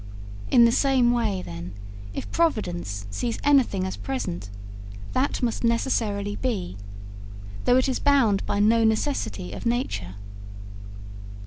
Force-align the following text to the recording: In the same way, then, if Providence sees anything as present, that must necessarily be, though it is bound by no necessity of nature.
In 0.49 0.65
the 0.65 0.71
same 0.71 1.11
way, 1.11 1.43
then, 1.43 1.73
if 2.15 2.31
Providence 2.31 3.05
sees 3.11 3.37
anything 3.43 3.85
as 3.85 3.97
present, 3.97 4.49
that 5.13 5.43
must 5.43 5.63
necessarily 5.63 6.35
be, 6.37 6.75
though 7.65 7.77
it 7.77 7.87
is 7.87 7.99
bound 7.99 8.43
by 8.47 8.59
no 8.59 8.83
necessity 8.83 9.51
of 9.53 9.63
nature. 9.67 10.15